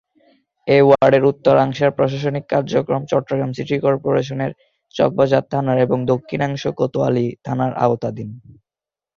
[0.67, 4.51] এ ওয়ার্ডের উত্তরাংশের প্রশাসনিক কার্যক্রম চট্টগ্রাম সিটি কর্পোরেশনের
[4.95, 8.29] চকবাজার থানার এবং দক্ষিণাংশ কোতোয়ালী থানার আওতাধীন।